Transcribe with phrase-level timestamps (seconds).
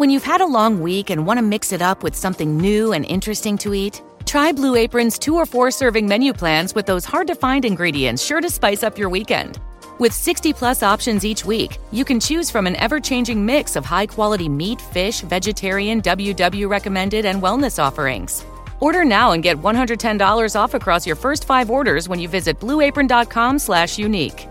[0.00, 2.94] When you've had a long week and want to mix it up with something new
[2.94, 7.04] and interesting to eat, try Blue Apron's two or four serving menu plans with those
[7.04, 9.60] hard to find ingredients sure to spice up your weekend.
[9.98, 13.84] With 60 plus options each week, you can choose from an ever changing mix of
[13.84, 18.42] high quality meat, fish, vegetarian, WW recommended, and wellness offerings.
[18.80, 23.58] Order now and get $110 off across your first five orders when you visit blueapron.com
[23.58, 24.48] slash unique.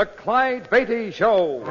[0.00, 1.62] The Clyde Beatty Show.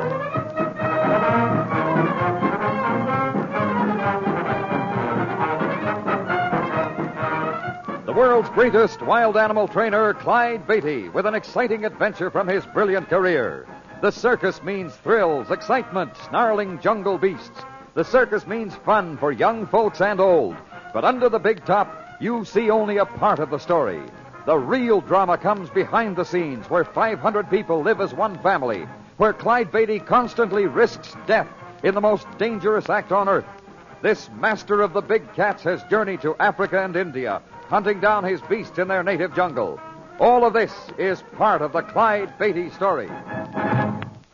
[8.06, 13.10] The world's greatest wild animal trainer, Clyde Beatty, with an exciting adventure from his brilliant
[13.10, 13.66] career.
[14.04, 17.64] The circus means thrills, excitement, snarling jungle beasts.
[17.96, 20.56] The circus means fun for young folks and old.
[20.94, 24.04] But under the big top, you see only a part of the story.
[24.50, 29.32] The real drama comes behind the scenes where 500 people live as one family, where
[29.32, 31.48] Clyde Beatty constantly risks death
[31.84, 33.46] in the most dangerous act on earth.
[34.02, 38.42] This master of the big cats has journeyed to Africa and India, hunting down his
[38.42, 39.80] beasts in their native jungle.
[40.20, 43.12] All of this is part of the Clyde Beatty story.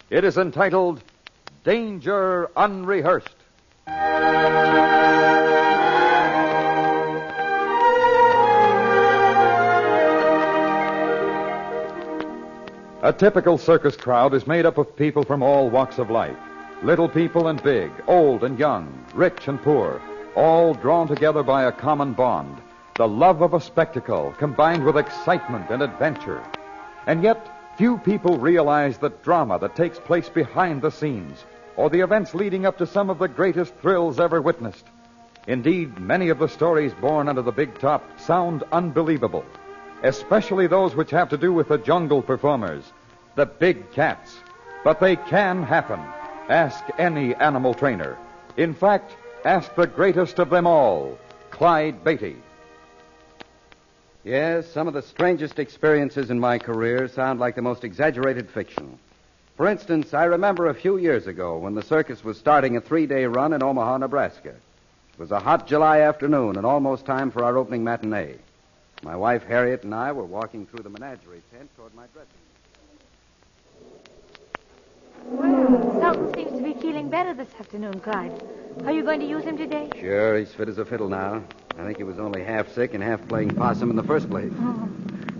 [0.09, 1.03] It is entitled
[1.65, 3.35] Danger Unrehearsed.
[13.05, 16.39] A typical circus crowd is made up of people from all walks of life
[16.81, 20.01] little people and big, old and young, rich and poor,
[20.35, 22.57] all drawn together by a common bond
[22.97, 26.43] the love of a spectacle combined with excitement and adventure.
[27.05, 31.45] And yet, few people realize the drama that takes place behind the scenes
[31.75, 34.85] or the events leading up to some of the greatest thrills ever witnessed.
[35.45, 39.45] Indeed, many of the stories born under the big top sound unbelievable
[40.05, 42.83] especially those which have to do with the jungle performers,
[43.35, 44.37] the big cats.
[44.83, 45.99] But they can happen.
[46.47, 48.17] Ask any animal trainer.
[48.55, 51.17] In fact, ask the greatest of them all,
[51.49, 52.35] Clyde Beatty.
[54.23, 58.99] Yes, some of the strangest experiences in my career sound like the most exaggerated fiction.
[59.57, 63.07] For instance, I remember a few years ago when the circus was starting a three
[63.07, 64.49] day run in Omaha, Nebraska.
[64.49, 68.35] It was a hot July afternoon and almost time for our opening matinee.
[69.05, 72.33] My wife Harriet and I were walking through the menagerie tent toward my dressing
[75.29, 75.69] room.
[75.69, 78.43] Well, Sultan seems to be feeling better this afternoon, Clyde.
[78.83, 79.91] Are you going to use him today?
[79.99, 81.43] Sure, he's fit as a fiddle now.
[81.77, 84.51] I think he was only half sick and half playing possum in the first place.
[84.59, 84.89] Oh,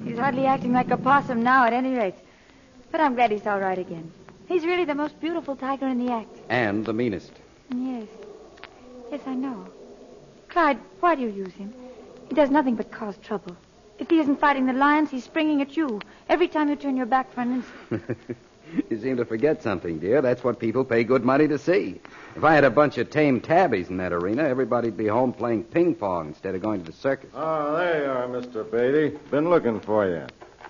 [0.03, 2.13] he's hardly acting like a possum now, at any rate.
[2.91, 4.11] But I'm glad he's all right again.
[4.47, 6.37] He's really the most beautiful tiger in the act.
[6.49, 7.31] And the meanest.
[7.75, 8.05] Yes.
[9.11, 9.65] Yes, I know.
[10.49, 11.73] Clyde, why do you use him?
[12.29, 13.55] He does nothing but cause trouble.
[13.97, 16.01] If he isn't fighting the lions, he's springing at you.
[16.27, 18.27] Every time you turn your back for an instant.
[18.89, 20.21] you seem to forget something, dear.
[20.21, 22.01] That's what people pay good money to see.
[22.35, 25.63] If I had a bunch of tame tabbies in that arena, everybody'd be home playing
[25.65, 27.29] ping pong instead of going to the circus.
[27.33, 28.69] Oh, there you are, Mr.
[28.69, 29.17] Beatty.
[29.31, 30.27] Been looking for you.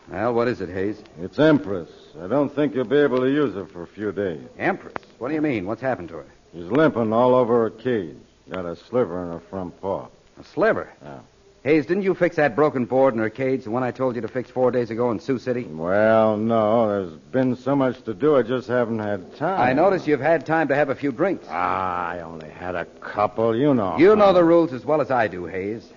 [0.08, 1.02] Well, what is it, Hayes?
[1.20, 1.90] It's Empress.
[2.22, 4.42] I don't think you'll be able to use her for a few days.
[4.60, 4.94] Empress?
[5.18, 5.66] What do you mean?
[5.66, 6.28] What's happened to her?
[6.54, 8.18] She's limping all over her cage.
[8.52, 10.08] Got a sliver in her front paw.
[10.40, 10.94] A sliver?
[11.04, 11.20] Yeah.
[11.66, 14.22] Hayes, didn't you fix that broken board in her cage, the one I told you
[14.22, 15.64] to fix four days ago in Sioux City?
[15.64, 16.88] Well, no.
[16.88, 19.60] There's been so much to do, I just haven't had time.
[19.60, 21.48] I notice you've had time to have a few drinks.
[21.50, 23.98] Ah, I only had a couple, you know.
[23.98, 25.92] You know the rules as well as I do, Hayes.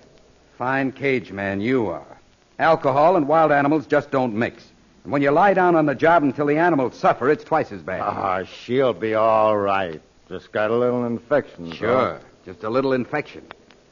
[0.57, 2.17] Fine cage man, you are.
[2.57, 4.63] Alcohol and wild animals just don't mix.
[5.03, 7.83] And when you lie down on the job until the animals suffer, it's twice as
[7.83, 8.01] bad.
[8.01, 10.01] Ah, she'll be all right.
[10.29, 11.71] Just got a little infection.
[11.73, 12.19] Sure.
[12.43, 13.43] Just a little infection.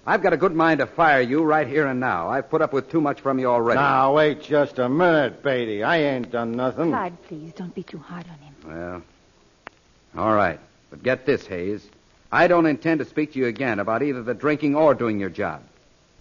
[0.08, 2.30] I've got a good mind to fire you right here and now.
[2.30, 3.78] I've put up with too much from you already.
[3.78, 5.84] Now, wait just a minute, Beatty.
[5.84, 6.92] I ain't done nothing.
[6.92, 8.56] Clyde, please, don't be too hard on him.
[8.66, 10.62] Well, all right.
[10.90, 11.86] But get this, Hayes.
[12.32, 15.30] I don't intend to speak to you again about either the drinking or doing your
[15.30, 15.62] job.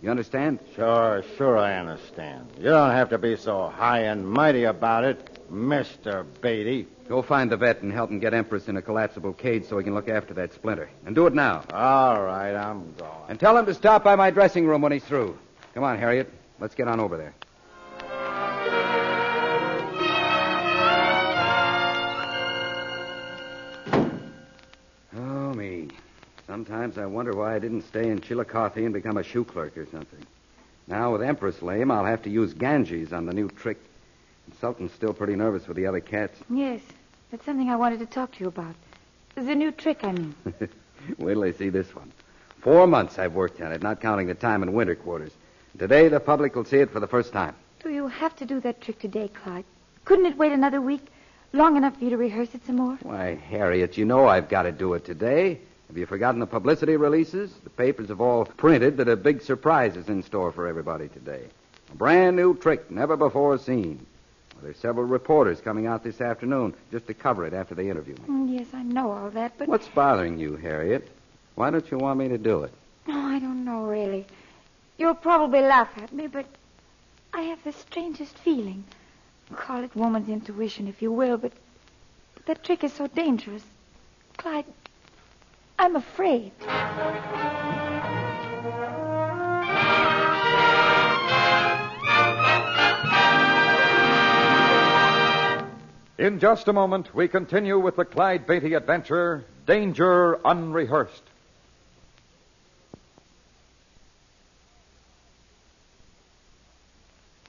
[0.02, 0.58] You understand?
[0.74, 2.48] Sure, sure, I understand.
[2.58, 6.26] You don't have to be so high and mighty about it, Mr.
[6.42, 6.86] Beatty.
[7.08, 9.84] Go find the vet and help him get Empress in a collapsible cage so he
[9.84, 10.90] can look after that splinter.
[11.06, 11.64] And do it now.
[11.72, 13.10] All right, I'm going.
[13.28, 15.38] And tell him to stop by my dressing room when he's through.
[15.72, 16.30] Come on, Harriet.
[16.60, 17.34] Let's get on over there.
[26.56, 29.84] Sometimes I wonder why I didn't stay in Chillicothe and become a shoe clerk or
[29.92, 30.24] something.
[30.86, 33.76] Now, with Empress lame, I'll have to use Ganges on the new trick.
[34.46, 36.38] And Sultan's still pretty nervous with the other cats.
[36.48, 36.80] Yes,
[37.30, 38.74] that's something I wanted to talk to you about.
[39.34, 40.34] The new trick, I mean.
[41.18, 42.10] Wait till they see this one.
[42.62, 45.32] Four months I've worked on it, not counting the time in winter quarters.
[45.78, 47.54] Today, the public will see it for the first time.
[47.82, 49.66] Do you have to do that trick today, Clyde?
[50.06, 51.04] Couldn't it wait another week?
[51.52, 52.98] Long enough for you to rehearse it some more?
[53.02, 55.60] Why, Harriet, you know I've got to do it today.
[55.88, 57.52] Have you forgotten the publicity releases?
[57.64, 61.42] The papers have all printed that a big surprise is in store for everybody today.
[61.92, 64.04] A brand new trick, never before seen.
[64.54, 68.14] Well, there's several reporters coming out this afternoon just to cover it after they interview
[68.14, 68.28] me.
[68.28, 69.68] Mm, yes, I know all that, but.
[69.68, 71.08] What's bothering you, Harriet?
[71.54, 72.72] Why don't you want me to do it?
[73.06, 74.26] Oh, I don't know, really.
[74.98, 76.46] You'll probably laugh at me, but
[77.32, 78.84] I have the strangest feeling.
[79.54, 81.52] Call it woman's intuition, if you will, but
[82.46, 83.62] that trick is so dangerous.
[84.36, 84.64] Clyde,
[85.78, 86.52] I'm afraid.
[96.18, 101.22] In just a moment, we continue with the Clyde Beatty adventure Danger Unrehearsed.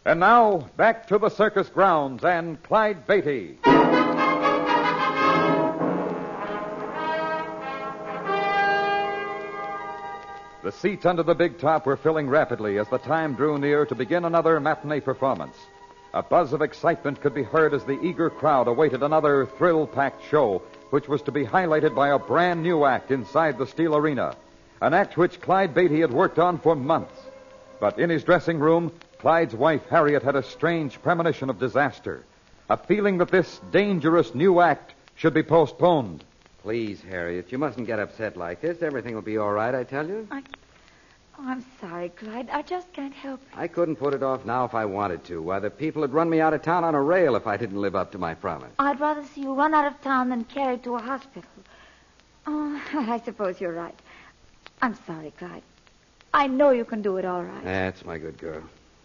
[0.05, 3.57] And now, back to the circus grounds and Clyde Beatty.
[10.67, 13.95] The seats under the big top were filling rapidly as the time drew near to
[13.95, 15.55] begin another matinee performance.
[16.13, 20.21] A buzz of excitement could be heard as the eager crowd awaited another thrill packed
[20.29, 24.35] show, which was to be highlighted by a brand new act inside the Steel Arena.
[24.81, 27.15] An act which Clyde Beatty had worked on for months.
[27.79, 32.25] But in his dressing room, Clyde's wife Harriet had a strange premonition of disaster.
[32.69, 36.25] A feeling that this dangerous new act should be postponed.
[36.67, 38.81] Please, Harriet, you mustn't get upset like this.
[38.81, 40.27] Everything will be all right, I tell you.
[40.29, 40.43] I...
[41.39, 42.49] Oh, I'm sorry, Clyde.
[42.49, 43.57] I just can't help it.
[43.57, 45.41] I couldn't put it off now if I wanted to.
[45.41, 47.79] Why, the people would run me out of town on a rail if I didn't
[47.79, 48.69] live up to my promise.
[48.79, 51.49] I'd rather see you run out of town than carried to a hospital.
[52.45, 53.97] Oh, I suppose you're right.
[54.81, 55.63] I'm sorry, Clyde.
[56.33, 57.63] I know you can do it all right.
[57.63, 58.61] That's my good girl.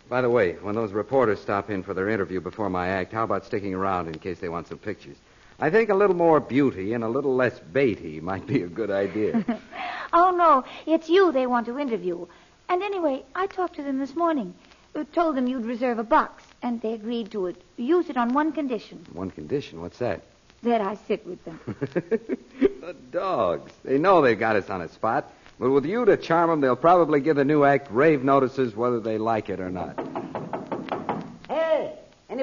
[0.08, 3.22] By the way, when those reporters stop in for their interview before my act, how
[3.22, 5.16] about sticking around in case they want some pictures?
[5.62, 8.90] I think a little more beauty and a little less Beatty might be a good
[8.90, 9.44] idea.
[10.12, 10.64] oh, no.
[10.86, 12.26] It's you they want to interview.
[12.68, 14.54] And anyway, I talked to them this morning.
[14.96, 17.62] Uh, told them you'd reserve a box, and they agreed to it.
[17.76, 19.06] Use it on one condition.
[19.12, 19.80] One condition?
[19.80, 20.22] What's that?
[20.64, 21.60] That I sit with them.
[21.66, 23.70] the dogs.
[23.84, 25.32] They know they've got us on a spot.
[25.60, 28.98] But with you to charm them, they'll probably give the new act rave notices whether
[28.98, 29.96] they like it or not.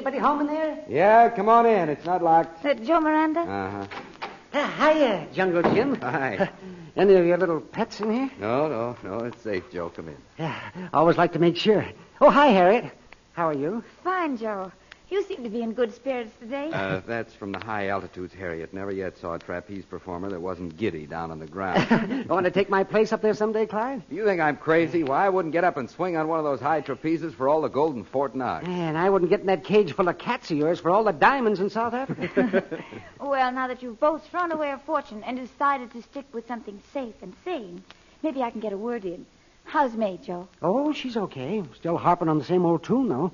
[0.00, 0.82] Hey, anybody home in there?
[0.88, 1.90] Yeah, come on in.
[1.90, 2.64] It's not locked.
[2.64, 3.40] Uh, Joe Miranda?
[3.40, 3.86] Uh-huh.
[4.54, 5.94] Uh, hiya, Jungle Jim.
[6.00, 6.50] Hi.
[6.96, 8.30] Any of your little pets in here?
[8.40, 9.26] No, no, no.
[9.26, 9.90] It's safe, Joe.
[9.90, 10.16] Come in.
[10.38, 10.58] Yeah,
[10.94, 11.84] always like to make sure.
[12.18, 12.90] Oh, hi, Harriet.
[13.34, 13.84] How are you?
[14.02, 14.72] Fine, Joe.
[15.10, 16.70] You seem to be in good spirits today.
[16.72, 18.72] Uh, that's from the high altitudes, Harriet.
[18.72, 22.28] Never yet saw a trapeze performer that wasn't giddy down on the ground.
[22.28, 24.04] Want to take my place up there someday, Clyde?
[24.08, 25.02] you think I'm crazy?
[25.02, 27.60] Why, I wouldn't get up and swing on one of those high trapezes for all
[27.60, 28.68] the gold in Fort Knox.
[28.68, 31.12] And I wouldn't get in that cage full of cats of yours for all the
[31.12, 32.62] diamonds in South Africa.
[33.20, 36.80] well, now that you've both thrown away a fortune and decided to stick with something
[36.92, 37.82] safe and sane,
[38.22, 39.26] maybe I can get a word in.
[39.64, 40.46] How's May, Joe?
[40.62, 41.64] oh, she's okay.
[41.74, 43.32] Still harping on the same old tune, though.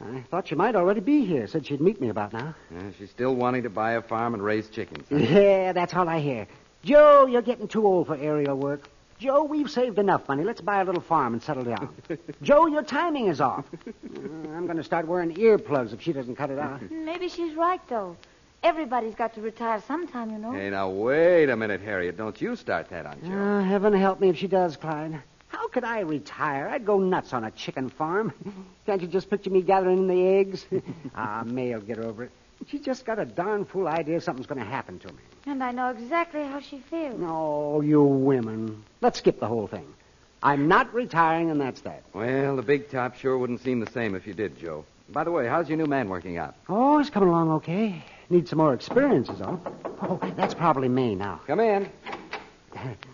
[0.00, 1.46] I thought she might already be here.
[1.46, 2.54] Said she'd meet me about now.
[2.70, 5.06] Yeah, she's still wanting to buy a farm and raise chickens.
[5.10, 6.46] Yeah, that's all I hear.
[6.82, 8.88] Joe, you're getting too old for aerial work.
[9.18, 10.42] Joe, we've saved enough money.
[10.44, 11.94] Let's buy a little farm and settle down.
[12.42, 13.64] Joe, your timing is off.
[13.86, 13.90] Uh,
[14.54, 16.90] I'm going to start wearing earplugs if she doesn't cut it out.
[16.90, 18.16] Maybe she's right, though.
[18.62, 20.52] Everybody's got to retire sometime, you know.
[20.52, 22.16] Hey, now, wait a minute, Harriet.
[22.16, 23.32] Don't you start that on Joe.
[23.32, 25.22] Uh, heaven help me if she does, Clyde.
[25.54, 26.68] How could I retire?
[26.68, 28.32] I'd go nuts on a chicken farm.
[28.86, 30.66] Can't you just picture me gathering in the eggs?
[31.14, 32.32] ah, May'll get over it.
[32.66, 35.20] She's just got a darn fool idea something's going to happen to me.
[35.46, 37.20] And I know exactly how she feels.
[37.20, 38.82] No, you women.
[39.00, 39.86] Let's skip the whole thing.
[40.42, 42.02] I'm not retiring, and that's that.
[42.12, 44.84] Well, the big top sure wouldn't seem the same if you did, Joe.
[45.10, 46.56] By the way, how's your new man working out?
[46.68, 48.02] Oh, he's coming along okay.
[48.28, 49.60] Needs some more experience, is all.
[50.02, 51.40] Oh, that's probably May now.
[51.46, 51.88] Come in.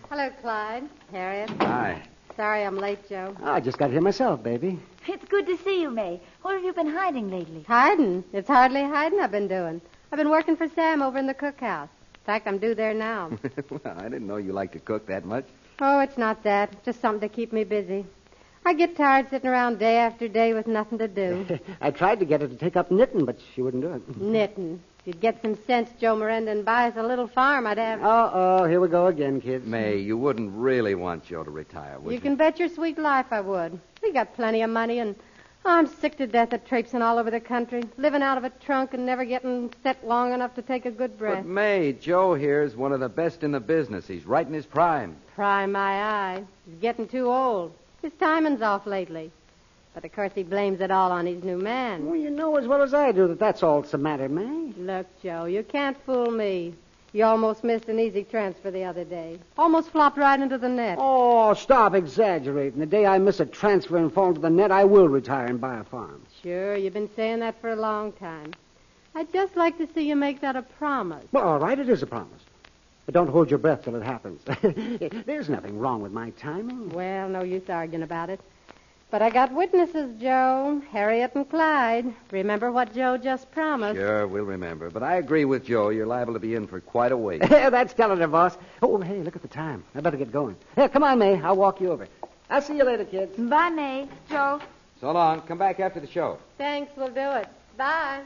[0.09, 0.89] Hello, Clyde.
[1.13, 1.51] Harriet.
[1.61, 2.03] Hi.
[2.41, 3.37] Sorry I'm late, Joe.
[3.45, 4.79] I just got here myself, baby.
[5.07, 6.23] It's good to see you, May.
[6.41, 7.67] Where have you been hiding lately?
[7.69, 8.25] Hiding.
[8.33, 9.83] It's hardly hiding I've been doing.
[10.11, 11.91] I've been working for Sam over in the cookhouse.
[12.15, 13.31] In fact, I'm due there now.
[13.69, 15.45] well, I didn't know you liked to cook that much.
[15.81, 16.83] oh, it's not that.
[16.83, 18.07] Just something to keep me busy.
[18.65, 21.47] I get tired sitting around day after day with nothing to do.
[21.83, 24.17] I tried to get her to take up knitting, but she wouldn't do it.
[24.17, 24.81] Knitting.
[25.01, 28.03] If you'd get some sense, Joe Miranda, and buy us a little farm, I'd have.
[28.03, 29.67] Uh oh, here we go again, kids.
[29.67, 32.17] May, you wouldn't really want Joe to retire, would you?
[32.17, 33.81] You can bet your sweet life I would.
[34.03, 35.17] We got plenty of money, and
[35.65, 38.93] I'm sick to death of traipsing all over the country, living out of a trunk
[38.93, 41.45] and never getting set long enough to take a good breath.
[41.45, 44.07] But May, Joe here is one of the best in the business.
[44.07, 45.17] He's right in his prime.
[45.35, 46.45] Pry my eye.
[46.67, 47.73] He's getting too old.
[48.03, 49.33] His timing's off lately.
[49.95, 52.07] But of course he blames it all on his new man.
[52.07, 54.73] Well, you know as well as I do that that's all that's the matter, May.
[54.79, 56.75] Look, Joe, you can't fool me.
[57.13, 59.41] You almost missed an easy transfer the other day.
[59.59, 60.97] Almost flopped right into the net.
[61.01, 62.79] Oh, stop exaggerating.
[62.79, 65.61] The day I miss a transfer and fall into the net, I will retire and
[65.61, 66.23] buy a farm.
[66.41, 68.53] Sure, you've been saying that for a long time.
[69.17, 71.25] I'd just like to see you make that a promise.
[71.33, 72.43] Well, all right, it is a promise.
[73.07, 74.41] But don't hold your breath till it happens.
[75.27, 76.91] There's nothing wrong with my timing.
[76.91, 78.41] Well, no use arguing about it.
[79.11, 80.81] But I got witnesses, Joe.
[80.93, 82.15] Harriet and Clyde.
[82.31, 83.99] Remember what Joe just promised.
[83.99, 84.89] Sure, we'll remember.
[84.89, 85.89] But I agree with Joe.
[85.89, 87.41] You're liable to be in for quite a wait.
[87.49, 88.57] That's telling her, boss.
[88.83, 89.83] Oh, hey, look at the time.
[89.97, 90.55] I better get going.
[90.77, 91.41] Here, come on, May.
[91.41, 92.07] I'll walk you over.
[92.49, 93.37] I'll see you later, kids.
[93.37, 94.09] Bye, May.
[94.29, 94.61] Joe.
[95.01, 95.41] so long.
[95.43, 96.39] Come back after the show.
[96.57, 97.49] Thanks, we'll do it.
[97.77, 98.21] Bye.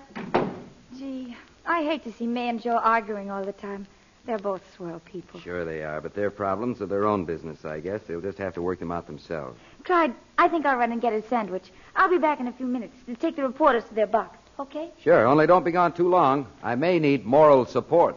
[0.99, 3.87] Gee, I hate to see May and Joe arguing all the time.
[4.27, 5.39] They're both swell people.
[5.41, 8.01] Sure they are, but their problems are their own business, I guess.
[8.07, 9.59] They'll just have to work them out themselves.
[9.85, 11.71] Clyde, I think I'll run and get a sandwich.
[11.95, 14.39] I'll be back in a few minutes to take the reporters to their box.
[14.59, 14.91] Okay?
[15.03, 16.47] Sure, only don't be gone too long.
[16.63, 18.17] I may need moral support.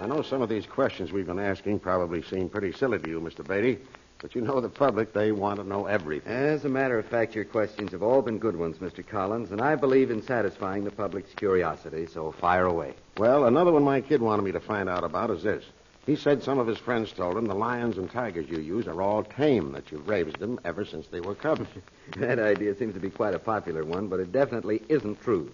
[0.00, 3.20] I know some of these questions we've been asking probably seem pretty silly to you,
[3.20, 3.46] Mr.
[3.46, 3.78] Beatty,
[4.22, 6.32] but you know the public, they want to know everything.
[6.32, 9.04] As a matter of fact, your questions have all been good ones, Mr.
[9.04, 12.94] Collins, and I believe in satisfying the public's curiosity, so fire away.
[13.18, 15.64] Well, another one my kid wanted me to find out about is this.
[16.06, 19.02] He said some of his friends told him the lions and tigers you use are
[19.02, 21.68] all tame, that you've raised them ever since they were cubs.
[22.16, 25.50] That idea seems to be quite a popular one, but it definitely isn't true.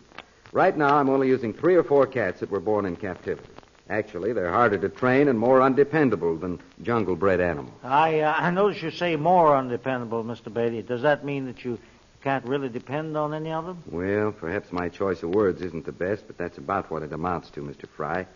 [0.52, 3.48] Right now, I'm only using three or four cats that were born in captivity.
[3.90, 7.72] Actually, they're harder to train and more undependable than jungle bred animals.
[7.82, 10.52] I uh, I notice you say more undependable, Mr.
[10.52, 10.82] Bailey.
[10.82, 11.78] Does that mean that you
[12.22, 13.82] can't really depend on any of them?
[13.90, 17.48] Well, perhaps my choice of words isn't the best, but that's about what it amounts
[17.50, 17.88] to, Mr.
[17.88, 18.26] Fry.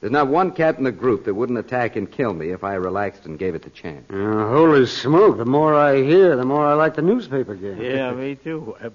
[0.00, 2.74] There's not one cat in the group that wouldn't attack and kill me if I
[2.74, 4.08] relaxed and gave it the chance.
[4.10, 4.14] Uh,
[4.48, 5.38] holy smoke.
[5.38, 7.80] The more I hear, the more I like the newspaper game.
[7.80, 8.76] Yeah, me too.
[8.80, 8.90] Uh,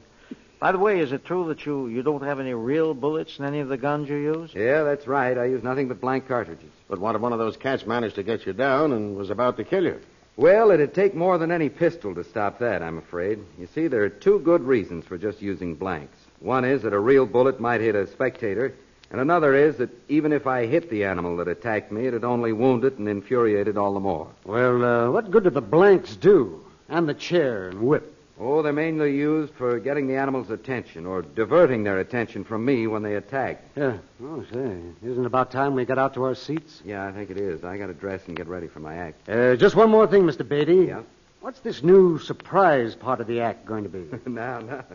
[0.63, 3.43] by the way, is it true that you, you don't have any real bullets in
[3.43, 4.53] any of the guns you use?
[4.55, 5.37] Yeah, that's right.
[5.37, 6.71] I use nothing but blank cartridges.
[6.87, 9.57] But what if one of those cats managed to get you down and was about
[9.57, 9.99] to kill you?
[10.37, 13.39] Well, it'd take more than any pistol to stop that, I'm afraid.
[13.59, 16.15] You see, there are two good reasons for just using blanks.
[16.39, 18.73] One is that a real bullet might hit a spectator,
[19.11, 22.53] and another is that even if I hit the animal that attacked me, it'd only
[22.53, 24.29] wound it and infuriate it all the more.
[24.45, 26.63] Well, uh, what good do the blanks do?
[26.87, 28.12] And the chair and whip.
[28.39, 32.87] Oh, they're mainly used for getting the animal's attention or diverting their attention from me
[32.87, 33.63] when they attack.
[33.75, 33.97] Yeah.
[34.23, 36.81] Oh, say, isn't it about time we got out to our seats?
[36.83, 37.63] Yeah, I think it is.
[37.63, 39.29] I got to dress and get ready for my act.
[39.29, 40.47] Uh, just one more thing, Mr.
[40.47, 40.87] Beatty.
[40.87, 41.01] Yeah?
[41.41, 44.05] What's this new surprise part of the act going to be?
[44.29, 44.85] now, now,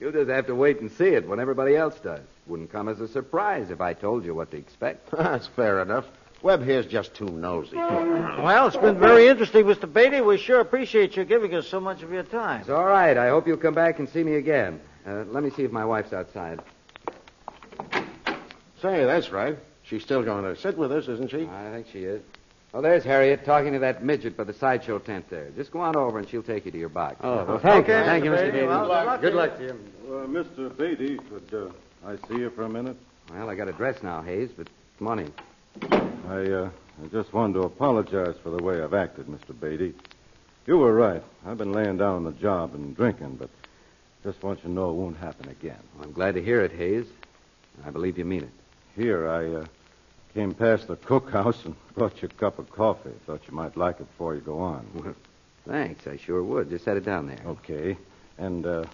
[0.00, 2.20] you'll just have to wait and see it when everybody else does.
[2.46, 5.10] Wouldn't come as a surprise if I told you what to expect.
[5.16, 6.06] That's fair enough.
[6.42, 7.76] Webb here's just too nosy.
[7.76, 9.92] Well, it's been very interesting, Mr.
[9.92, 10.20] Beatty.
[10.20, 12.60] We sure appreciate you giving us so much of your time.
[12.60, 13.16] It's all right.
[13.16, 14.80] I hope you'll come back and see me again.
[15.06, 16.60] Uh, let me see if my wife's outside.
[18.82, 19.58] Say, that's right.
[19.84, 21.46] She's still going to sit with us, isn't she?
[21.46, 22.22] I think she is.
[22.74, 25.48] Oh, there's Harriet talking to that midget by the sideshow tent there.
[25.56, 27.16] Just go on over and she'll take you to your box.
[27.22, 28.04] Oh, well, thank Okay, you.
[28.04, 28.36] Thank you, Mr.
[28.36, 28.44] Mr.
[28.44, 28.52] Beatty.
[28.52, 28.66] Beatty.
[28.66, 29.70] Well, good luck Good to luck to you.
[30.06, 30.76] Uh, Mr.
[30.76, 32.96] Beatty, could uh, I see you for a minute?
[33.32, 35.32] Well, I got a dress now, Hayes, but come on in.
[35.82, 36.70] I, uh,
[37.02, 39.58] I just wanted to apologize for the way I've acted, Mr.
[39.58, 39.94] Beatty.
[40.66, 41.22] You were right.
[41.46, 43.50] I've been laying down on the job and drinking, but
[44.24, 45.78] just want you to know it won't happen again.
[46.02, 47.06] I'm glad to hear it, Hayes.
[47.84, 48.50] I believe you mean it.
[48.96, 49.66] Here, I uh,
[50.34, 53.12] came past the cookhouse and brought you a cup of coffee.
[53.26, 55.14] Thought you might like it before you go on.
[55.66, 56.70] Thanks, I sure would.
[56.70, 57.40] Just set it down there.
[57.46, 57.96] Okay.
[58.38, 58.84] And uh,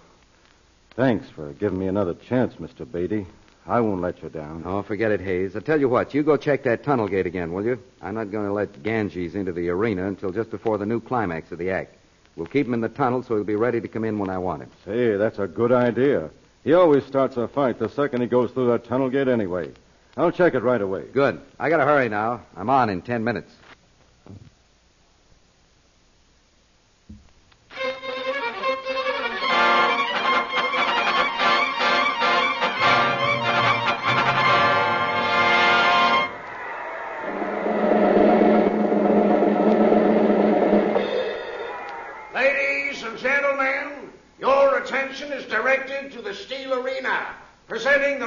[0.96, 2.90] thanks for giving me another chance, Mr.
[2.90, 3.26] Beatty.
[3.66, 4.64] I won't let you down.
[4.66, 5.54] Oh, forget it, Hayes.
[5.54, 7.78] I'll tell you what, you go check that tunnel gate again, will you?
[8.00, 11.52] I'm not going to let Ganges into the arena until just before the new climax
[11.52, 11.94] of the act.
[12.34, 14.38] We'll keep him in the tunnel so he'll be ready to come in when I
[14.38, 14.70] want him.
[14.84, 16.30] Say, that's a good idea.
[16.64, 19.70] He always starts a fight the second he goes through that tunnel gate anyway.
[20.16, 21.04] I'll check it right away.
[21.12, 21.40] Good.
[21.58, 22.42] I got to hurry now.
[22.56, 23.52] I'm on in ten minutes.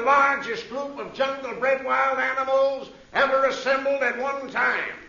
[0.06, 5.05] Largest group of jungle-bred wild animals ever assembled at one time.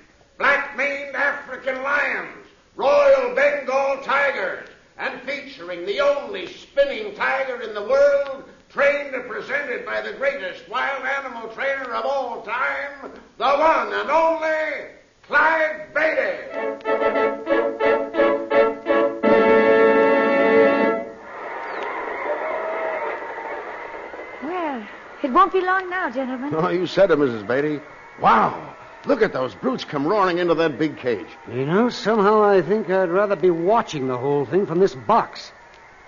[25.22, 26.54] It won't be long now, gentlemen.
[26.54, 27.46] Oh, you said it, Mrs.
[27.46, 27.80] Beatty.
[28.20, 28.74] Wow.
[29.06, 31.28] Look at those brutes come roaring into that big cage.
[31.52, 35.52] You know, somehow I think I'd rather be watching the whole thing from this box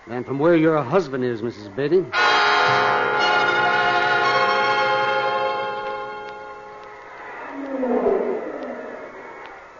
[0.09, 1.75] than from where your husband is, Mrs.
[1.77, 2.05] Beatty.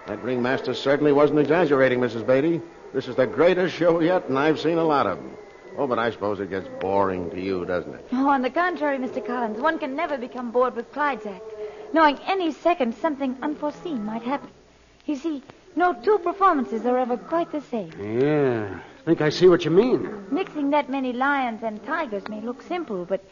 [0.07, 2.27] That ringmaster certainly wasn't exaggerating, Mrs.
[2.27, 2.63] Beatty.
[2.95, 5.37] This is the greatest show yet, and I've seen a lot of them.
[5.79, 8.05] Oh, but I suppose it gets boring to you, doesn't it?
[8.11, 9.25] Oh, on the contrary, Mr.
[9.25, 11.45] Collins, one can never become bored with Clyde's act,
[11.93, 14.51] knowing any second something unforeseen might happen.
[15.07, 15.41] You see,
[15.77, 17.93] no two performances are ever quite the same.
[18.01, 20.27] Yeah, I think I see what you mean.
[20.33, 23.25] Mixing that many lions and tigers may look simple, but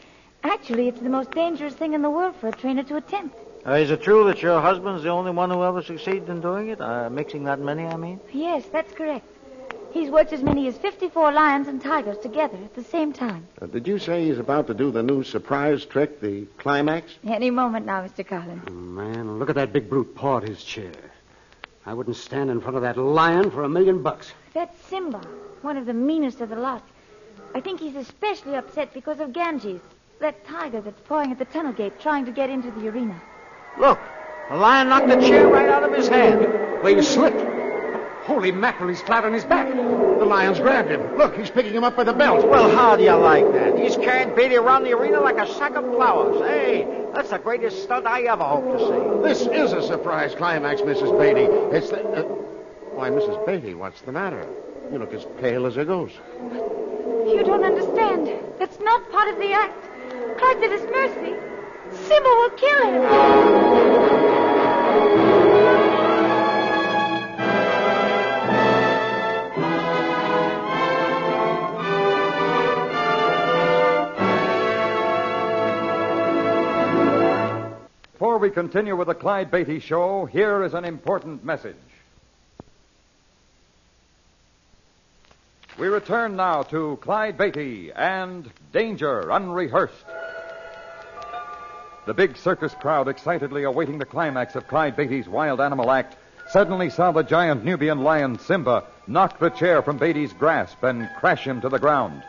[0.45, 3.37] actually it's the most dangerous thing in the world for a trainer to attempt.
[3.67, 6.69] Uh, is it true that your husband's the only one who ever succeeded in doing
[6.69, 6.81] it?
[6.81, 8.21] Uh, mixing that many, I mean?
[8.33, 9.27] Yes, that's correct.
[9.97, 13.49] He's worked as many as 54 lions and tigers together at the same time.
[13.63, 17.15] Uh, did you say he's about to do the new surprise trick, the climax?
[17.27, 18.25] Any moment now, Mr.
[18.25, 18.63] Collins.
[18.69, 20.93] Oh, man, look at that big brute paw at his chair.
[21.87, 24.35] I wouldn't stand in front of that lion for a million bucks.
[24.53, 25.27] That's Simba,
[25.63, 26.87] one of the meanest of the lot.
[27.55, 29.81] I think he's especially upset because of Ganges,
[30.21, 33.19] that tiger that's pawing at the tunnel gate trying to get into the arena.
[33.79, 33.99] Look,
[34.51, 36.41] the lion knocked the chair right out of his hand.
[36.83, 37.56] Well, he slipped.
[38.27, 39.69] Holy mackerel, he's flat on his back.
[39.69, 41.17] The lion's grabbed him.
[41.17, 42.49] Look, he's picking him up by the belt.
[42.49, 43.79] Well, how do you like that?
[43.79, 46.41] He's carrying Beatty around the arena like a sack of flowers.
[46.41, 49.23] Hey, that's the greatest stunt I ever hope to see.
[49.29, 51.17] This is a surprise climax, Mrs.
[51.21, 51.45] Beatty.
[51.77, 52.03] It's the.
[52.05, 52.23] Uh...
[52.97, 53.47] Why, Mrs.
[53.47, 54.45] Beatty, what's the matter?
[54.91, 56.17] You look as pale as a ghost.
[56.43, 58.29] You don't understand.
[58.59, 59.87] That's not part of the act.
[60.39, 61.37] Clyde's at his mercy.
[62.09, 63.66] Simba will kill him.
[78.47, 81.75] We continue with the Clyde Beatty Show, here is an important message.
[85.77, 90.07] We return now to Clyde Beatty and Danger Unrehearsed.
[92.07, 96.17] The big circus crowd excitedly awaiting the climax of Clyde Beatty's wild animal act
[96.49, 101.45] suddenly saw the giant Nubian lion Simba knock the chair from Beatty's grasp and crash
[101.45, 102.23] him to the ground.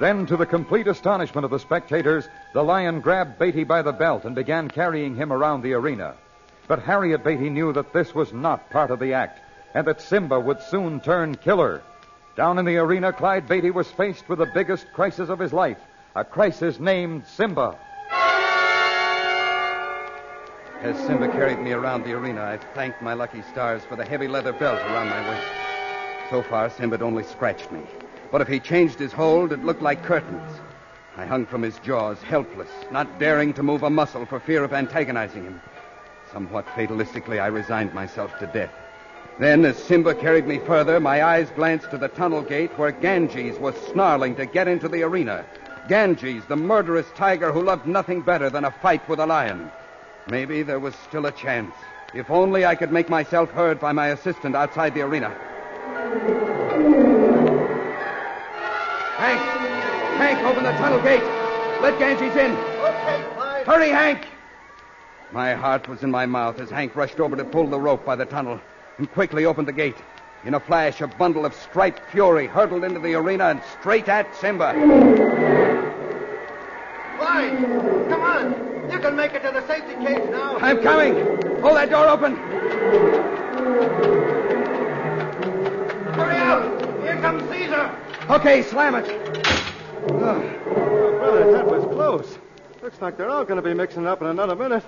[0.00, 4.24] Then, to the complete astonishment of the spectators, the lion grabbed Beatty by the belt
[4.24, 6.14] and began carrying him around the arena.
[6.66, 9.42] But Harriet Beatty knew that this was not part of the act,
[9.74, 11.82] and that Simba would soon turn killer.
[12.34, 15.78] Down in the arena, Clyde Beatty was faced with the biggest crisis of his life,
[16.16, 17.76] a crisis named Simba.
[20.80, 24.28] As Simba carried me around the arena, I thanked my lucky stars for the heavy
[24.28, 25.46] leather belt around my waist.
[26.30, 27.82] So far, Simba had only scratched me.
[28.30, 30.60] But if he changed his hold, it looked like curtains.
[31.16, 34.72] I hung from his jaws, helpless, not daring to move a muscle for fear of
[34.72, 35.60] antagonizing him.
[36.32, 38.70] Somewhat fatalistically, I resigned myself to death.
[39.38, 43.58] Then, as Simba carried me further, my eyes glanced to the tunnel gate where Ganges
[43.58, 45.44] was snarling to get into the arena.
[45.88, 49.70] Ganges, the murderous tiger who loved nothing better than a fight with a lion.
[50.28, 51.74] Maybe there was still a chance.
[52.14, 56.59] If only I could make myself heard by my assistant outside the arena.
[59.20, 59.40] Hank!
[60.16, 61.22] Hank, open the tunnel gate!
[61.82, 62.52] Let Ganges in!
[62.52, 64.26] Okay, Hurry, Hank!
[65.30, 68.16] My heart was in my mouth as Hank rushed over to pull the rope by
[68.16, 68.58] the tunnel
[68.96, 69.98] and quickly opened the gate.
[70.44, 74.34] In a flash, a bundle of striped fury hurtled into the arena and straight at
[74.36, 74.72] Simba.
[77.18, 77.58] Clyde,
[78.08, 78.90] come on.
[78.90, 80.56] You can make it to the safety cage now.
[80.60, 81.14] I'm coming!
[81.60, 82.36] Hold that door open!
[86.14, 87.02] Hurry up!
[87.02, 88.09] Here comes Caesar.
[88.30, 89.06] Okay, slam it.
[90.08, 92.38] Oh, brother, that was close.
[92.80, 94.84] Looks like they're all going to be mixing up in another minute.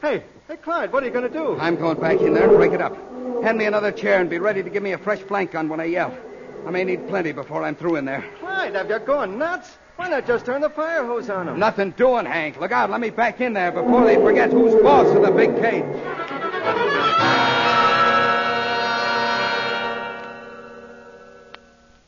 [0.00, 1.58] Hey, hey, Clyde, what are you going to do?
[1.58, 2.96] I'm going back in there and break it up.
[3.42, 5.78] Hand me another chair and be ready to give me a fresh blank gun when
[5.78, 6.16] I yell.
[6.66, 8.24] I may need plenty before I'm through in there.
[8.40, 9.76] Clyde, have you gone nuts?
[9.96, 11.58] Why not just turn the fire hose on them?
[11.58, 12.58] Nothing doing, Hank.
[12.58, 12.88] Look out.
[12.88, 15.84] Let me back in there before they forget who's boss of the big cage.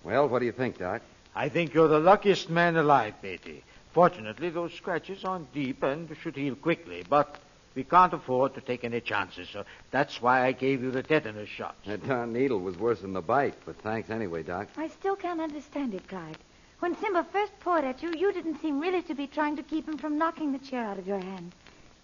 [0.07, 1.03] Well, what do you think, Doc?
[1.35, 3.65] I think you're the luckiest man alive, Beatty.
[3.93, 7.41] Fortunately, those scratches aren't deep and should heal quickly, but
[7.75, 11.49] we can't afford to take any chances, so that's why I gave you the tetanus
[11.49, 11.75] shot.
[11.87, 14.69] That darn needle was worse than the bite, but thanks anyway, Doc.
[14.77, 16.39] I still can't understand it, Clyde.
[16.79, 19.89] When Simba first pawed at you, you didn't seem really to be trying to keep
[19.89, 21.53] him from knocking the chair out of your hand.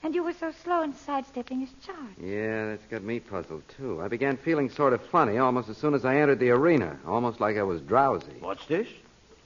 [0.05, 1.99] And you were so slow in sidestepping his charge.
[2.21, 4.03] Yeah, that's got me puzzled, too.
[4.03, 7.41] I began feeling sort of funny almost as soon as I entered the arena, almost
[7.41, 8.35] like I was drowsy.
[8.41, 8.89] What's this?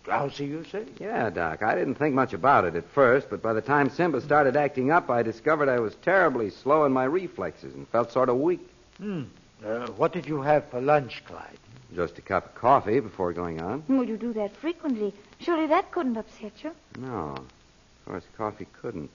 [0.04, 0.84] Drowsy, you say?
[0.98, 1.62] Yeah, Doc.
[1.62, 4.90] I didn't think much about it at first, but by the time Simba started acting
[4.90, 8.60] up, I discovered I was terribly slow in my reflexes and felt sort of weak.
[8.98, 9.24] Hmm.
[9.64, 11.58] Uh, what did you have for lunch, Clyde?
[11.94, 13.82] Just a cup of coffee before going on.
[13.88, 15.12] Well, you do that frequently.
[15.40, 16.70] Surely that couldn't upset you.
[16.98, 17.34] No.
[17.36, 19.10] Of course, coffee couldn't.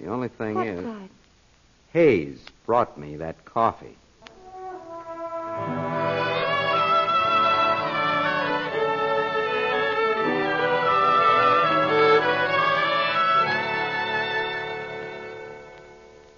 [0.00, 1.08] The only thing What, is, Clyde?
[1.92, 3.96] Hayes brought me that coffee.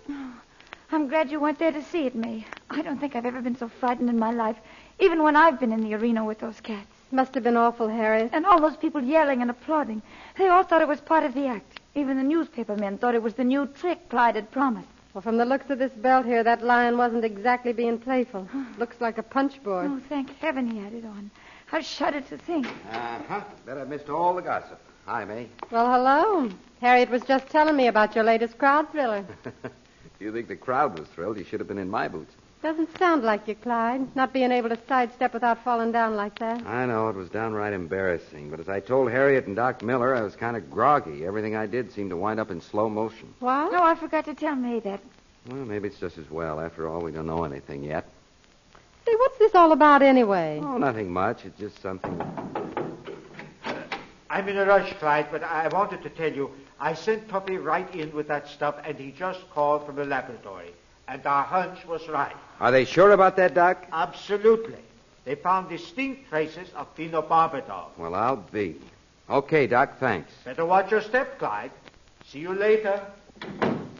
[0.08, 0.34] Oh,
[0.90, 2.44] I'm glad you weren't there to see it, May.
[2.68, 4.56] I don't think I've ever been so frightened in my life,
[4.98, 6.88] even when I've been in the arena with those cats.
[7.12, 8.30] Must have been awful, Harriet.
[8.32, 10.02] And all those people yelling and applauding.
[10.36, 11.78] They all thought it was part of the act.
[11.94, 14.88] Even the newspaper men thought it was the new trick Clyde had promised.
[15.12, 18.48] Well, from the looks of this belt here, that lion wasn't exactly being playful.
[18.78, 19.90] Looks like a punch board.
[19.90, 21.30] Oh, thank heaven he had it on.
[21.70, 22.66] I shudder to think.
[22.66, 23.42] Uh-huh.
[23.66, 24.80] Bet I missed all the gossip.
[25.04, 25.48] Hi, May.
[25.70, 26.50] Well, hello.
[26.80, 29.24] Harriet was just telling me about your latest crowd thriller.
[29.44, 29.52] If
[30.20, 32.32] you think the crowd was thrilled, you should have been in my boots.
[32.62, 34.14] Doesn't sound like you, Clyde.
[34.14, 36.64] Not being able to sidestep without falling down like that.
[36.64, 40.22] I know it was downright embarrassing, but as I told Harriet and Doc Miller, I
[40.22, 41.26] was kind of groggy.
[41.26, 43.34] Everything I did seemed to wind up in slow motion.
[43.40, 43.72] What?
[43.72, 45.00] No, I forgot to tell May that.
[45.48, 46.60] Well, maybe it's just as well.
[46.60, 48.04] After all, we don't know anything yet.
[49.04, 50.60] Say, what's this all about anyway?
[50.62, 51.44] Oh, nothing much.
[51.44, 52.22] It's just something.
[54.30, 57.92] I'm in a rush, Clyde, but I wanted to tell you I sent Tuppy right
[57.92, 60.70] in with that stuff, and he just called from the laboratory.
[61.12, 62.34] And our hunch was right.
[62.58, 63.86] Are they sure about that, Doc?
[63.92, 64.78] Absolutely.
[65.26, 67.88] They found distinct traces of phenobarbital.
[67.98, 68.76] Well, I'll be.
[69.28, 70.32] Okay, Doc, thanks.
[70.42, 71.70] Better watch your step, Clyde.
[72.26, 73.04] See you later.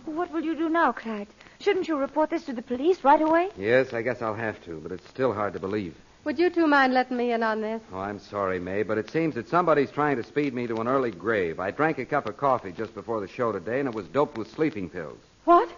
[0.07, 1.27] What will you do now, Clyde?
[1.61, 3.51] Shouldn't you report this to the police right away?
[3.59, 5.95] Yes, I guess I'll have to, but it's still hard to believe.
[6.25, 7.83] Would you two mind letting me in on this?
[7.93, 10.89] Oh, I'm sorry, May, but it seems that somebody's trying to speed me to an
[10.89, 11.61] early grave.
[11.61, 14.39] I drank a cup of coffee just before the show today, and it was doped
[14.39, 15.19] with sleeping pills.
[15.45, 15.69] What?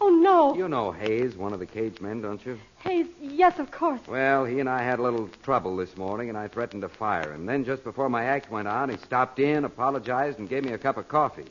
[0.00, 0.54] Oh, no.
[0.54, 2.58] You know Hayes, one of the cage men, don't you?
[2.78, 4.00] Hayes, yes, of course.
[4.06, 7.32] Well, he and I had a little trouble this morning, and I threatened to fire
[7.32, 7.46] him.
[7.46, 10.78] Then, just before my act went on, he stopped in, apologized, and gave me a
[10.78, 11.46] cup of coffee.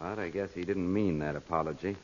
[0.00, 1.96] But I guess he didn't mean that apology.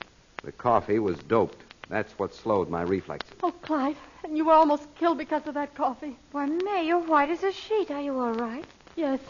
[0.44, 1.60] The coffee was doped.
[1.88, 3.36] That's what slowed my reflexes.
[3.42, 6.16] Oh, Clyde, and you were almost killed because of that coffee.
[6.32, 7.90] Why, May, you're white as a sheet.
[7.90, 8.64] Are you all right?
[8.98, 9.20] Yes,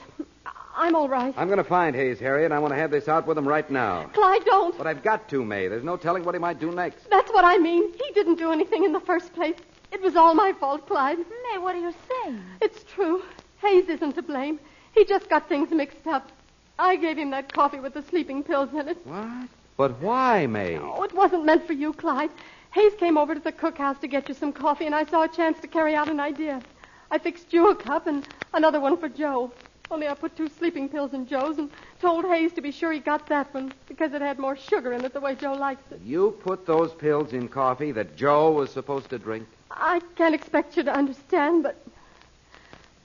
[0.75, 1.35] I'm all right.
[1.37, 2.53] I'm going to find Hayes, Harriet.
[2.53, 4.05] I want to have this out with him right now.
[4.15, 4.79] Clyde, don't.
[4.79, 5.69] But I've got to, May.
[5.69, 7.11] There's no telling what he might do next.
[7.11, 7.93] That's what I mean.
[7.93, 9.57] He didn't do anything in the first place.
[9.93, 11.19] It was all my fault, Clyde.
[11.19, 12.41] May, what are you saying?
[12.63, 13.23] It's true.
[13.59, 14.59] Hayes isn't to blame.
[14.95, 16.33] He just got things mixed up.
[16.79, 18.97] I gave him that coffee with the sleeping pills in it.
[19.05, 19.49] What?
[19.77, 20.79] But why, May?
[20.79, 22.31] Oh, it wasn't meant for you, Clyde.
[22.71, 25.29] Hayes came over to the cookhouse to get you some coffee, and I saw a
[25.29, 26.63] chance to carry out an idea.
[27.11, 29.53] I fixed you a cup and another one for Joe.
[29.90, 32.99] Only I put two sleeping pills in Joe's and told Hayes to be sure he
[33.01, 36.01] got that one because it had more sugar in it the way Joe likes it.
[36.05, 39.47] You put those pills in coffee that Joe was supposed to drink?
[39.71, 41.77] I can't expect you to understand, but.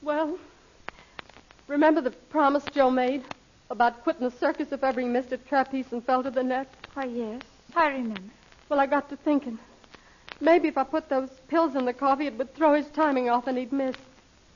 [0.01, 0.37] Well,
[1.67, 3.23] remember the promise Joe made
[3.69, 6.67] about quitting the circus if ever he missed a trapeze and fell to the net?
[6.93, 7.41] Why, yes.
[7.73, 8.19] I remember.
[8.67, 9.57] Well, I got to thinking.
[10.41, 13.47] Maybe if I put those pills in the coffee, it would throw his timing off
[13.47, 13.95] and he'd miss.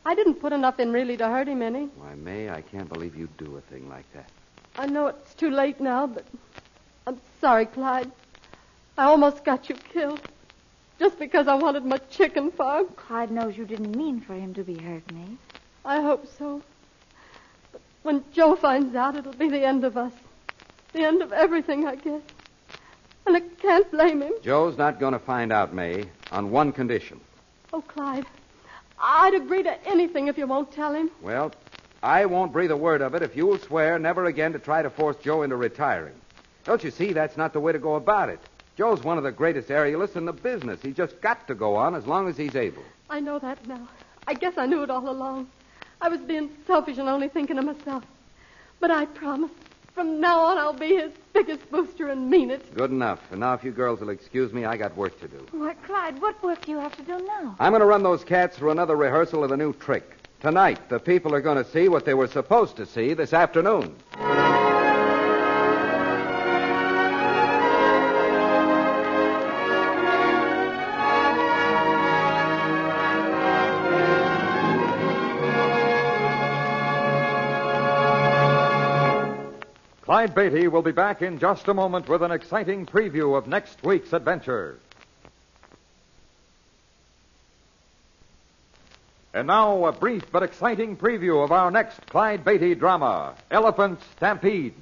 [0.06, 1.86] I didn't put enough in really to hurt him any.
[1.98, 4.30] Why, May, I can't believe you'd do a thing like that.
[4.78, 6.26] I know it's too late now, but
[7.06, 8.12] I'm sorry, Clyde.
[8.98, 10.22] I almost got you killed.
[11.00, 12.88] Just because I wanted my chicken farm.
[12.96, 15.38] Clyde knows you didn't mean for him to be hurt, May.
[15.86, 16.62] I hope so.
[17.72, 20.14] But when Joe finds out, it'll be the end of us.
[20.94, 22.22] The end of everything, I guess.
[23.28, 24.32] And I can't blame him.
[24.42, 27.20] Joe's not going to find out, May, on one condition.
[27.74, 28.26] Oh, Clyde,
[28.98, 31.12] I'd agree to anything if you won't tell him.
[31.22, 31.52] Well,
[32.02, 34.90] I won't breathe a word of it if you'll swear never again to try to
[34.90, 36.14] force Joe into retiring.
[36.64, 38.40] Don't you see that's not the way to go about it?
[38.78, 40.82] Joe's one of the greatest aerialists in the business.
[40.82, 42.84] He's just got to go on as long as he's able.
[43.10, 43.90] I know that now.
[44.26, 45.50] I guess I knew it all along.
[46.00, 48.06] I was being selfish and only thinking of myself.
[48.80, 49.52] But I promise,
[49.98, 52.76] from now on, I'll be his biggest booster and mean it.
[52.76, 53.20] Good enough.
[53.32, 55.44] And now, if you girls will excuse me, I got work to do.
[55.52, 57.56] Why, Clyde, what work do you have to do now?
[57.60, 60.18] I'm going to run those cats through another rehearsal of the new trick.
[60.40, 63.96] Tonight, the people are going to see what they were supposed to see this afternoon.
[80.18, 83.84] Clyde Beatty will be back in just a moment with an exciting preview of next
[83.84, 84.80] week's adventure.
[89.32, 94.74] And now, a brief but exciting preview of our next Clyde Beatty drama Elephant Stampede.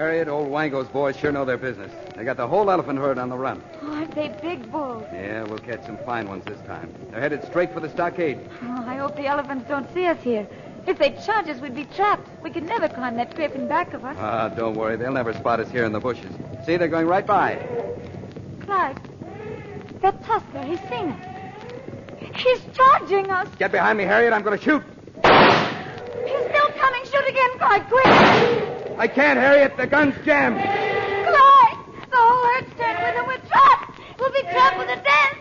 [0.00, 1.92] Harriet, old Wango's boys sure know their business.
[2.16, 3.62] They got the whole elephant herd on the run.
[3.82, 5.04] Oh, aren't they big bulls?
[5.12, 6.90] Yeah, we'll catch some fine ones this time.
[7.10, 8.40] They're headed straight for the stockade.
[8.62, 10.48] Oh, I hope the elephants don't see us here.
[10.86, 12.26] If they charge us, we'd be trapped.
[12.42, 14.16] We could never climb that cliff in back of us.
[14.18, 14.96] Ah, don't worry.
[14.96, 16.32] They'll never spot us here in the bushes.
[16.64, 17.56] See, they're going right by.
[18.64, 18.98] Clyde,
[20.00, 22.36] that tusker, he's seen us.
[22.36, 23.48] He's charging us.
[23.58, 24.32] Get behind me, Harriet.
[24.32, 24.82] I'm going to shoot.
[25.16, 27.04] He's still coming.
[27.04, 28.79] Shoot again, Clyde, quick.
[29.00, 29.78] I can't, Harriet.
[29.78, 30.60] The gun's jammed.
[30.60, 31.78] Clyde,
[32.10, 33.26] the whole herd's turned with him.
[33.26, 33.98] We're trapped.
[34.18, 35.36] We'll be trapped with a death.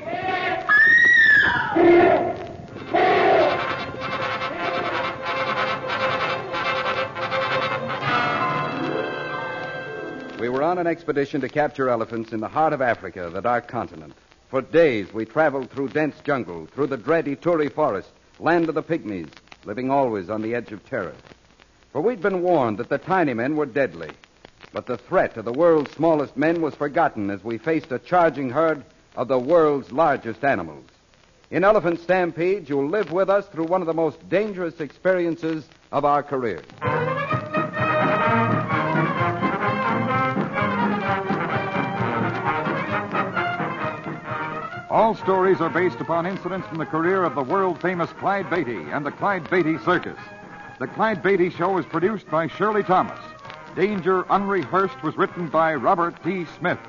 [10.40, 13.68] We were on an expedition to capture elephants in the heart of Africa, the Dark
[13.68, 14.14] Continent.
[14.48, 18.08] For days, we traveled through dense jungle, through the dread Ituri forest,
[18.40, 19.28] land of the pygmies,
[19.66, 21.14] living always on the edge of terror.
[21.92, 24.14] For we'd been warned that the tiny men were deadly.
[24.72, 28.52] But the threat of the world's smallest men was forgotten as we faced a charging
[28.52, 28.84] herd
[29.16, 30.86] of the world's largest animals.
[31.50, 36.06] In Elephant Stampede, you'll live with us through one of the most dangerous experiences of
[36.06, 36.66] our careers.
[44.92, 48.92] All stories are based upon incidents from the career of the world famous Clyde Beatty
[48.92, 50.20] and the Clyde Beatty Circus.
[50.80, 53.20] The Clyde Beatty Show is produced by Shirley Thomas.
[53.76, 56.46] Danger Unrehearsed was written by Robert T.
[56.58, 56.80] Smith.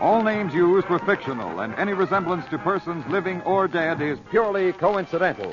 [0.00, 4.72] All names used were fictional, and any resemblance to persons living or dead is purely
[4.74, 5.52] coincidental.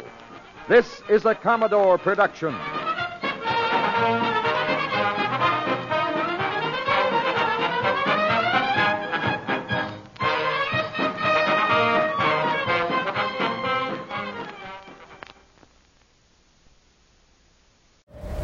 [0.70, 2.56] This is a Commodore production.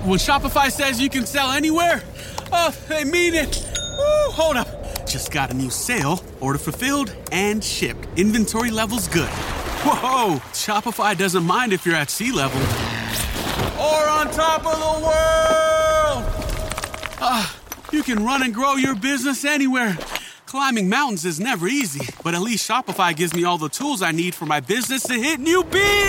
[0.10, 2.02] When Shopify says you can sell anywhere,
[2.52, 3.64] oh, they mean it.
[3.96, 5.06] Woo, hold up.
[5.06, 8.08] Just got a new sale, order fulfilled and shipped.
[8.18, 9.30] Inventory levels good.
[9.30, 12.60] Whoa, Shopify doesn't mind if you're at sea level
[13.80, 16.24] or on top of the world.
[17.22, 17.56] Ah,
[17.92, 19.96] you can run and grow your business anywhere.
[20.48, 24.12] Climbing mountains is never easy, but at least Shopify gives me all the tools I
[24.12, 26.09] need for my business to hit new peaks.